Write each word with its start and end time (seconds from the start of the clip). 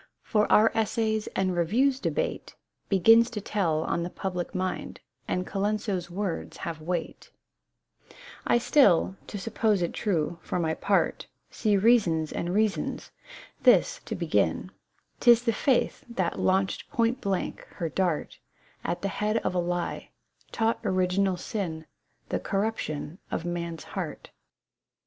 81 0.23 0.23
For 0.47 0.51
our 0.51 0.69
Bssays 0.71 1.27
and 1.35 1.51
RevieW 1.55 2.01
debate 2.01 2.55
Begins 2.89 3.29
to 3.29 3.39
tell 3.39 3.83
on 3.83 4.01
the 4.01 4.09
public 4.09 4.55
mind, 4.55 4.99
And 5.27 5.45
Colenso'a 5.45 6.09
words 6.09 6.57
have 6.57 6.81
weight: 6.81 7.29
I 8.47 8.57
still, 8.57 9.15
to 9.27 9.37
suppose 9.37 9.83
it 9.83 9.93
true, 9.93 10.39
for 10.41 10.57
my 10.57 10.73
part, 10.73 11.27
Sec 11.51 11.79
reasons 11.83 12.33
and 12.33 12.51
reasons; 12.51 13.11
this, 13.61 14.01
to 14.05 14.15
begin: 14.15 14.71
Tis 15.19 15.43
the 15.43 15.53
faith 15.53 16.03
that 16.09 16.39
launched 16.39 16.89
point 16.89 17.21
blank 17.21 17.67
her 17.75 17.87
dart 17.87 18.39
At 18.83 19.03
the 19.03 19.07
head 19.07 19.37
of 19.45 19.53
a 19.53 19.59
lie— 19.59 20.09
taught 20.51 20.79
Original 20.83 21.37
Sin, 21.37 21.85
The 22.29 22.39
Corruption 22.39 23.19
of 23.29 23.45
Man's 23.45 23.83
Heart. 23.83 24.31